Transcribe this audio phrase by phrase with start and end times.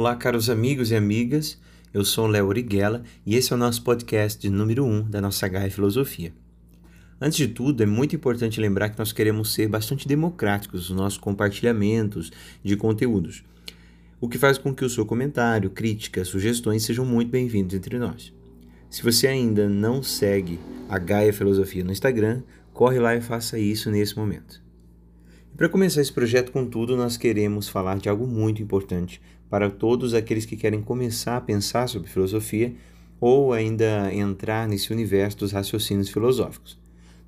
[0.00, 1.60] Olá, caros amigos e amigas.
[1.92, 5.20] Eu sou Léo Origuela e esse é o nosso podcast de número 1 um da
[5.20, 6.32] nossa Gaia Filosofia.
[7.20, 11.18] Antes de tudo, é muito importante lembrar que nós queremos ser bastante democráticos nos nossos
[11.18, 12.32] compartilhamentos
[12.64, 13.44] de conteúdos,
[14.18, 18.32] o que faz com que o seu comentário, críticas, sugestões sejam muito bem-vindos entre nós.
[18.88, 23.90] Se você ainda não segue a Gaia Filosofia no Instagram, corre lá e faça isso
[23.90, 24.62] nesse momento.
[25.58, 30.14] Para começar esse projeto com tudo, nós queremos falar de algo muito importante para todos
[30.14, 32.72] aqueles que querem começar a pensar sobre filosofia
[33.20, 36.78] ou ainda entrar nesse universo dos raciocínios filosóficos.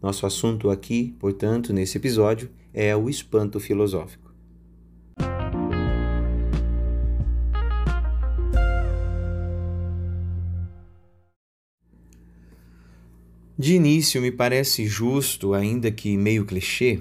[0.01, 4.33] Nosso assunto aqui, portanto, nesse episódio, é o espanto filosófico.
[13.59, 17.01] De início, me parece justo, ainda que meio clichê,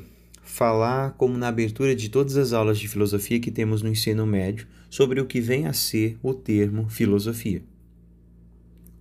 [0.51, 4.67] falar, como na abertura de todas as aulas de filosofia que temos no ensino médio,
[4.89, 7.63] sobre o que vem a ser o termo filosofia.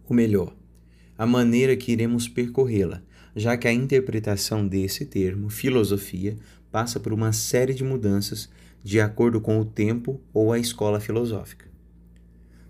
[0.09, 0.55] O melhor,
[1.19, 3.03] a maneira que iremos percorrê-la,
[3.35, 6.37] já que a interpretação desse termo, filosofia,
[6.71, 8.49] passa por uma série de mudanças
[8.85, 11.67] de acordo com o tempo ou a escola filosófica.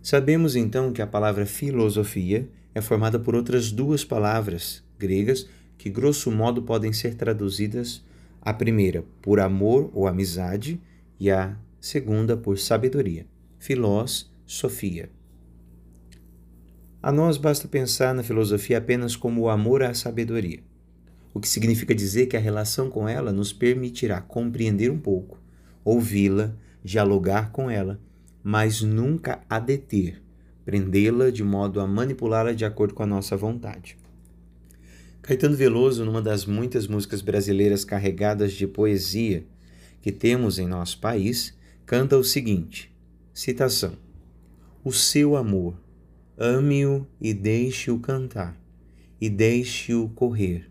[0.00, 6.30] Sabemos então que a palavra filosofia é formada por outras duas palavras gregas que, grosso
[6.30, 8.02] modo, podem ser traduzidas
[8.41, 10.80] a primeira por amor ou amizade
[11.19, 13.27] e a segunda por sabedoria.
[13.58, 15.10] Filós, Sofia.
[17.02, 20.60] A nós basta pensar na filosofia apenas como o amor à sabedoria,
[21.32, 25.38] o que significa dizer que a relação com ela nos permitirá compreender um pouco,
[25.84, 26.52] ouvi-la,
[26.84, 27.98] dialogar com ela,
[28.42, 30.22] mas nunca a deter,
[30.64, 33.97] prendê-la de modo a manipulá-la de acordo com a nossa vontade.
[35.22, 39.46] Caetano Veloso, numa das muitas músicas brasileiras carregadas de poesia
[40.00, 42.94] que temos em nosso país, canta o seguinte:
[43.34, 43.97] citação.
[44.82, 45.78] O seu amor,
[46.38, 48.58] ame-o e deixe-o cantar,
[49.20, 50.70] e deixe-o correr,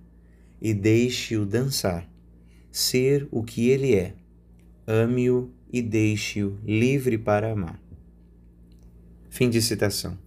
[0.59, 2.09] e deixe-o dançar,
[2.71, 4.15] ser o que ele é,
[4.87, 7.79] ame-o e deixe-o livre para amar.
[9.29, 10.17] Fim de citação.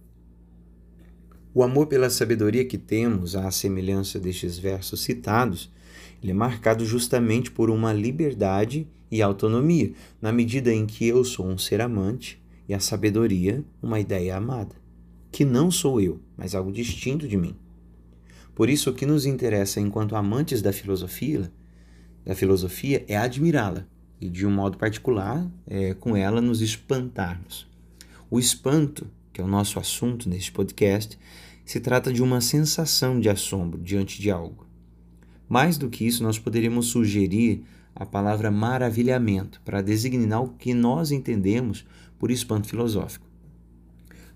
[1.55, 5.71] O amor pela sabedoria que temos, à semelhança destes versos citados,
[6.21, 11.45] ele é marcado justamente por uma liberdade e autonomia, na medida em que eu sou
[11.45, 14.75] um ser amante e a sabedoria uma ideia amada,
[15.31, 17.55] que não sou eu, mas algo distinto de mim.
[18.55, 21.51] Por isso, o que nos interessa enquanto amantes da filosofia,
[22.25, 23.85] da filosofia é admirá-la
[24.19, 27.67] e, de um modo particular, é, com ela nos espantarmos.
[28.27, 31.17] O espanto que é o nosso assunto neste podcast,
[31.65, 34.67] se trata de uma sensação de assombro diante de algo.
[35.49, 37.63] Mais do que isso, nós poderíamos sugerir
[37.95, 41.85] a palavra maravilhamento para designar o que nós entendemos
[42.19, 43.25] por espanto filosófico.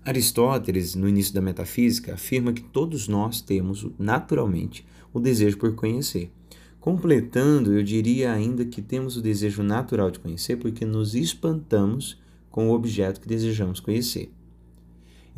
[0.04, 6.32] Aristóteles, no início da metafísica, afirma que todos nós temos naturalmente o desejo por conhecer.
[6.80, 12.18] Completando, eu diria ainda que temos o desejo natural de conhecer porque nos espantamos
[12.50, 14.32] com o objeto que desejamos conhecer.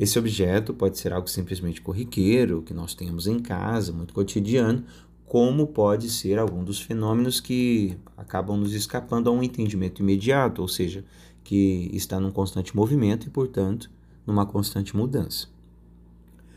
[0.01, 4.83] Esse objeto pode ser algo simplesmente corriqueiro, que nós tenhamos em casa, muito cotidiano,
[5.27, 10.69] como pode ser algum dos fenômenos que acabam nos escapando a um entendimento imediato, ou
[10.69, 11.05] seja,
[11.45, 13.91] que está num constante movimento e, portanto,
[14.27, 15.49] numa constante mudança.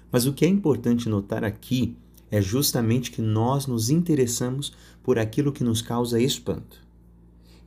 [0.09, 1.97] Mas o que é importante notar aqui
[2.31, 4.71] é justamente que nós nos interessamos
[5.03, 6.81] por aquilo que nos causa espanto.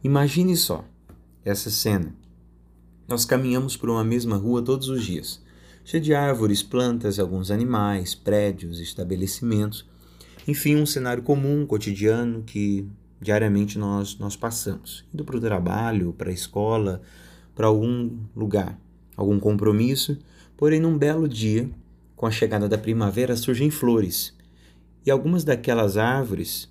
[0.02, 0.86] Imagine só
[1.44, 2.16] essa cena.
[3.06, 5.44] Nós caminhamos por uma mesma rua todos os dias
[5.86, 9.86] cheia de árvores, plantas, alguns animais, prédios, estabelecimentos,
[10.46, 12.88] enfim, um cenário comum, cotidiano que
[13.20, 17.00] diariamente nós, nós passamos, indo para o trabalho, para a escola,
[17.54, 18.76] para algum lugar,
[19.16, 20.18] algum compromisso,
[20.56, 21.70] porém num belo dia,
[22.16, 24.34] com a chegada da primavera, surgem flores.
[25.04, 26.68] E algumas daquelas árvores,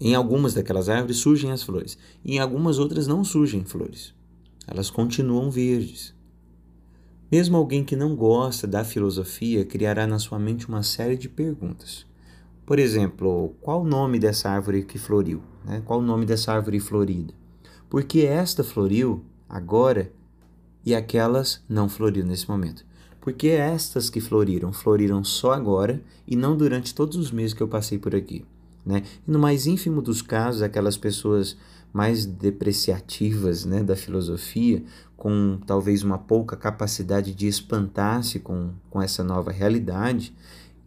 [0.00, 4.14] em algumas daquelas árvores surgem as flores, em algumas outras não surgem flores.
[4.66, 6.16] Elas continuam verdes.
[7.30, 12.06] Mesmo alguém que não gosta da filosofia criará na sua mente uma série de perguntas.
[12.64, 15.42] Por exemplo, qual o nome dessa árvore que floriu?
[15.62, 15.82] Né?
[15.84, 17.34] Qual o nome dessa árvore florida?
[17.90, 20.10] Por que esta floriu agora
[20.84, 22.86] e aquelas não floriram nesse momento?
[23.20, 27.62] Por que estas que floriram, floriram só agora e não durante todos os meses que
[27.62, 28.42] eu passei por aqui?
[28.84, 29.02] Né?
[29.26, 31.56] E no mais ínfimo dos casos, aquelas pessoas
[31.92, 34.82] mais depreciativas né, da filosofia,
[35.16, 40.34] com talvez uma pouca capacidade de espantar-se com, com essa nova realidade,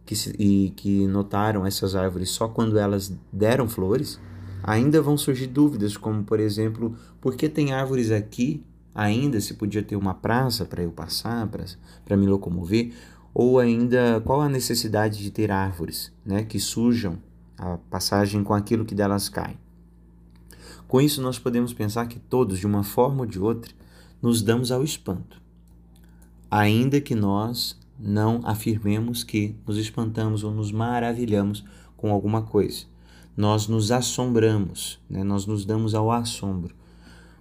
[0.04, 4.18] que, e que notaram essas árvores só quando elas deram flores,
[4.62, 8.64] ainda vão surgir dúvidas, como por exemplo, por que tem árvores aqui
[8.94, 11.48] ainda se podia ter uma praça para eu passar,
[12.04, 12.92] para me locomover,
[13.34, 17.18] ou ainda qual a necessidade de ter árvores né, que sujam
[17.62, 19.56] a passagem com aquilo que delas cai.
[20.88, 23.72] Com isso, nós podemos pensar que todos, de uma forma ou de outra,
[24.20, 25.40] nos damos ao espanto,
[26.50, 31.64] ainda que nós não afirmemos que nos espantamos ou nos maravilhamos
[31.96, 32.84] com alguma coisa.
[33.36, 35.22] Nós nos assombramos, né?
[35.22, 36.74] nós nos damos ao assombro,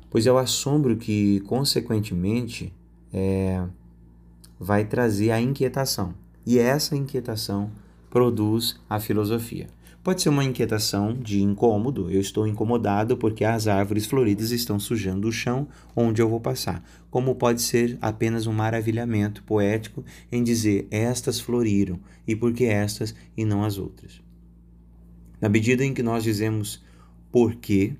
[0.10, 2.74] pois é o assombro que, consequentemente,
[3.12, 3.66] é,
[4.60, 6.14] vai trazer a inquietação.
[6.46, 7.72] E essa inquietação
[8.10, 9.68] produz a filosofia.
[10.04, 15.28] Pode ser uma inquietação de incômodo, eu estou incomodado porque as árvores floridas estão sujando
[15.28, 16.84] o chão onde eu vou passar.
[17.12, 23.14] Como pode ser apenas um maravilhamento poético em dizer estas floriram e por que estas
[23.38, 24.24] e não as outras.
[25.40, 26.84] Na medida em que nós dizemos
[27.32, 27.96] por quê,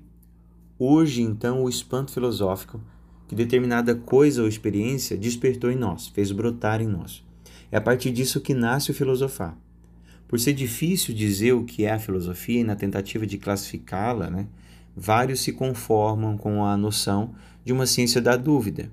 [0.80, 2.80] urge então o espanto filosófico
[3.28, 7.24] que determinada coisa ou experiência despertou em nós, fez brotar em nós.
[7.70, 9.56] É a partir disso que nasce o filosofar.
[10.32, 14.46] Por ser difícil dizer o que é a filosofia e na tentativa de classificá-la, né,
[14.96, 18.90] vários se conformam com a noção de uma ciência da dúvida,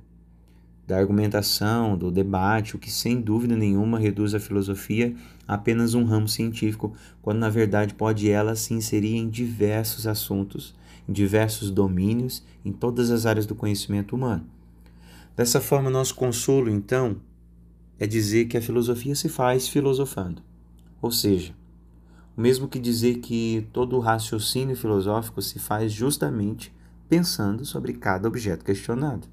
[0.85, 5.15] da argumentação, do debate, o que sem dúvida nenhuma reduz a filosofia
[5.47, 10.75] a apenas um ramo científico, quando na verdade pode ela se inserir em diversos assuntos,
[11.07, 14.45] em diversos domínios, em todas as áreas do conhecimento humano.
[15.37, 17.15] Dessa forma, nosso consolo, então,
[17.97, 20.48] é dizer que a filosofia se faz filosofando.
[21.01, 21.53] Ou seja,
[22.35, 26.73] o mesmo que dizer que todo o raciocínio filosófico se faz justamente
[27.07, 29.27] pensando sobre cada objeto questionado.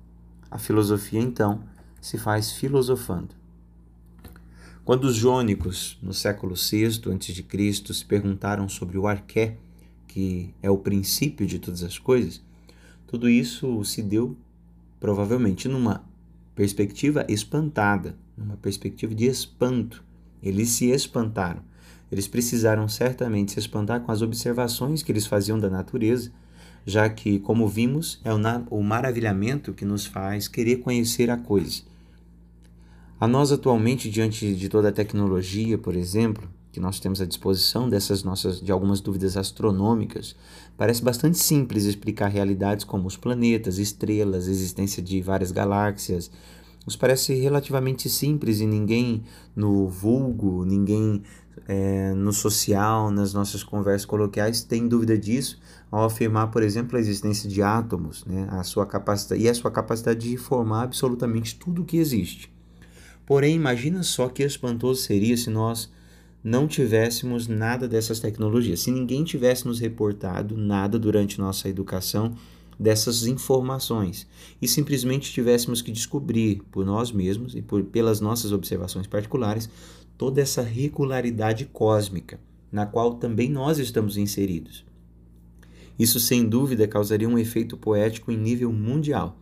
[0.51, 1.63] A filosofia, então,
[2.01, 3.35] se faz filosofando.
[4.85, 9.57] Quando os jônicos, no século VI a.C., se perguntaram sobre o arqué,
[10.07, 12.41] que é o princípio de todas as coisas,
[13.07, 14.37] tudo isso se deu
[14.99, 16.05] provavelmente numa
[16.55, 20.03] perspectiva espantada, numa perspectiva de espanto,
[20.46, 21.60] eles se espantaram.
[22.10, 26.31] Eles precisaram certamente se espantar com as observações que eles faziam da natureza,
[26.84, 28.31] já que, como vimos, é
[28.70, 31.82] o maravilhamento que nos faz querer conhecer a coisa.
[33.19, 37.88] A nós, atualmente, diante de toda a tecnologia, por exemplo, que nós temos à disposição
[37.88, 40.37] dessas nossas de algumas dúvidas astronômicas,
[40.76, 46.31] parece bastante simples explicar realidades como os planetas, estrelas, existência de várias galáxias,
[46.87, 49.25] nos parece relativamente simples e ninguém
[49.55, 51.23] no vulgo, ninguém
[51.67, 55.59] é, no social, nas nossas conversas coloquiais tem dúvida disso
[55.91, 59.71] ao afirmar, por exemplo, a existência de átomos, né, a sua capacidade e a sua
[59.71, 62.53] capacidade de formar absolutamente tudo o que existe.
[63.25, 65.91] Porém, imagina só que espantoso seria se nós
[66.44, 72.35] não tivéssemos nada dessas tecnologias, se ninguém tivesse nos reportado nada durante nossa educação
[72.78, 74.26] dessas informações
[74.61, 79.69] e simplesmente tivéssemos que descobrir por nós mesmos e por, pelas nossas observações particulares
[80.19, 82.38] toda essa regularidade cósmica
[82.70, 84.84] na qual também nós estamos inseridos.
[85.99, 89.38] Isso sem dúvida causaria um efeito poético em nível mundial,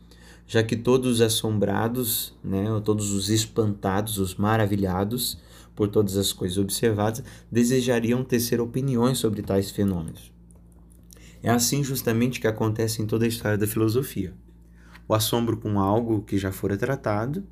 [0.46, 5.38] já que todos os assombrados, né, todos os espantados, os maravilhados
[5.74, 10.33] por todas as coisas observadas, desejariam tecer opiniões sobre tais fenômenos.
[11.44, 14.32] É assim justamente que acontece em toda a história da filosofia.
[15.06, 17.46] O assombro com algo que já fora tratado,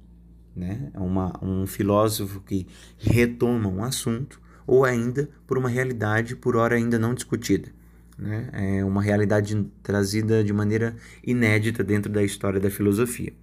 [0.56, 0.90] né?
[0.94, 6.74] É uma, um filósofo que retoma um assunto, ou ainda por uma realidade por hora
[6.74, 7.68] ainda não discutida.
[8.16, 8.48] Né?
[8.78, 13.34] É uma realidade trazida de maneira inédita dentro da história da filosofia.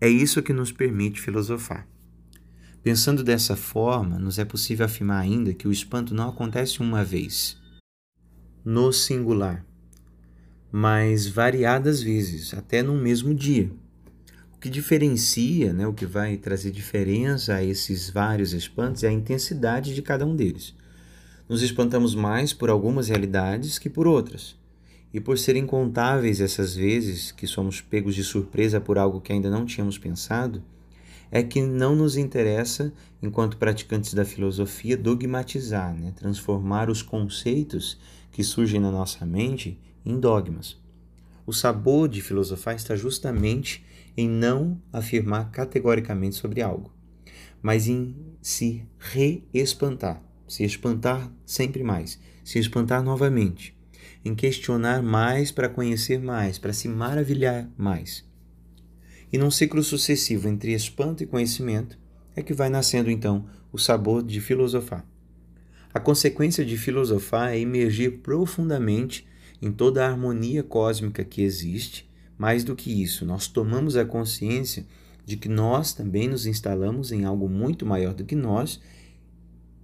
[0.00, 1.86] É isso que nos permite filosofar.
[2.82, 7.60] Pensando dessa forma, nos é possível afirmar ainda que o espanto não acontece uma vez,
[8.64, 9.66] no singular,
[10.74, 13.70] mas variadas vezes, até no mesmo dia.
[14.56, 19.12] O que diferencia, né, o que vai trazer diferença a esses vários espantos é a
[19.12, 20.74] intensidade de cada um deles.
[21.46, 24.56] Nos espantamos mais por algumas realidades que por outras.
[25.12, 29.50] E por serem incontáveis essas vezes que somos pegos de surpresa por algo que ainda
[29.50, 30.62] não tínhamos pensado,
[31.30, 32.90] é que não nos interessa,
[33.22, 36.14] enquanto praticantes da filosofia, dogmatizar, né?
[36.16, 37.98] transformar os conceitos
[38.30, 40.80] que surgem na nossa mente em dogmas.
[41.46, 43.84] O sabor de filosofar está justamente
[44.16, 46.92] em não afirmar categoricamente sobre algo,
[47.60, 53.76] mas em se reespantar, se espantar sempre mais, se espantar novamente,
[54.24, 58.24] em questionar mais para conhecer mais, para se maravilhar mais.
[59.32, 61.98] E num ciclo sucessivo entre espanto e conhecimento
[62.36, 65.06] é que vai nascendo então o sabor de filosofar.
[65.92, 69.26] A consequência de filosofar é emergir profundamente
[69.62, 74.84] em toda a harmonia cósmica que existe, Mais do que isso, nós tomamos a consciência
[75.24, 78.80] de que nós também nos instalamos em algo muito maior do que nós,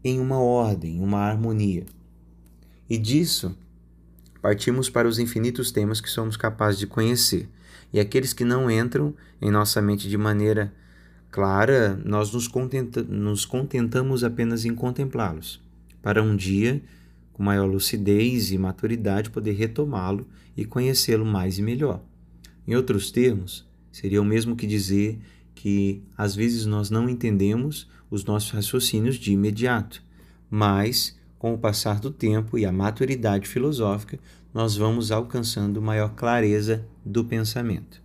[0.03, 1.87] em uma ordem, uma harmonia.
[2.91, 3.57] E disso
[4.43, 7.49] partimos para os infinitos temas que somos capazes de conhecer.
[7.93, 10.73] E aqueles que não entram em nossa mente de maneira
[11.31, 15.63] clara, nós nos, contenta nos contentamos apenas em contemplá-los,
[16.03, 16.83] para um dia,
[17.39, 20.27] com maior lucidez e maturidade, poder retomá-lo
[20.57, 22.03] e conhecê-lo mais e melhor.
[22.67, 25.21] Em outros termos, seria o mesmo que dizer
[25.55, 30.03] que às vezes nós não entendemos os nossos raciocínios de imediato,
[30.51, 34.19] mas com o passar do tempo e a maturidade filosófica,
[34.53, 38.03] nós vamos alcançando maior clareza do pensamento.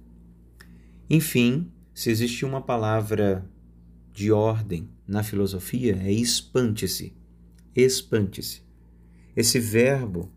[1.09, 3.43] Enfim, se existe uma palavra
[4.13, 7.13] de ordem na filosofia, é espante-se.
[7.75, 8.61] Espante-se.
[9.35, 10.29] Esse verbo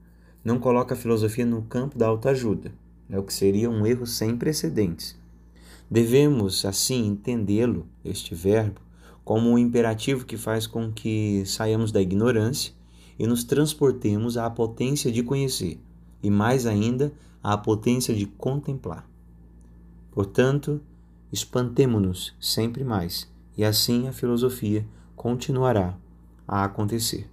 [0.44, 2.72] não coloca a filosofia no campo da autoajuda
[3.08, 5.16] é o que seria um erro sem precedentes.
[5.90, 8.80] Devemos, assim, entendê-lo, este verbo,
[9.24, 12.72] como um imperativo que faz com que saiamos da ignorância
[13.18, 15.80] e nos transportemos à potência de conhecer,
[16.22, 17.12] e mais ainda
[17.42, 19.08] à potência de contemplar.
[20.10, 20.80] Portanto,
[21.32, 24.84] espantemo-nos sempre mais, e assim a filosofia
[25.14, 25.96] continuará
[26.46, 27.28] a acontecer.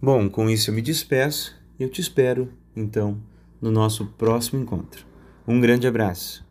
[0.00, 3.18] Bom, com isso eu me despeço e eu te espero, então,
[3.60, 5.04] no nosso próximo encontro.
[5.46, 6.46] Um grande abraço!